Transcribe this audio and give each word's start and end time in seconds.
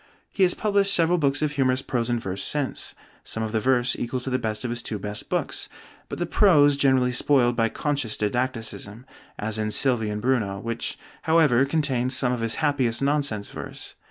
He 0.31 0.41
has 0.41 0.55
published 0.55 0.91
several 0.95 1.19
books 1.19 1.43
of 1.43 1.51
humorous 1.51 1.83
prose 1.83 2.09
and 2.09 2.19
verse 2.19 2.41
since; 2.43 2.95
some 3.23 3.43
of 3.43 3.51
the 3.51 3.59
verse 3.59 3.95
equal 3.95 4.19
to 4.21 4.31
the 4.31 4.39
best 4.39 4.63
of 4.63 4.71
his 4.71 4.81
two 4.81 4.97
best 4.97 5.29
books, 5.29 5.69
but 6.09 6.17
the 6.17 6.25
prose 6.25 6.75
generally 6.75 7.11
spoiled 7.11 7.55
by 7.55 7.69
conscious 7.69 8.17
didacticism, 8.17 9.05
as 9.37 9.59
in 9.59 9.69
'Sylvie 9.69 10.09
and 10.09 10.19
Bruno,' 10.19 10.59
which 10.59 10.97
however 11.21 11.65
contains 11.65 12.17
some 12.17 12.33
of 12.33 12.41
his 12.41 12.55
happiest 12.65 13.03
nonsense 13.03 13.49
verse. 13.49 13.93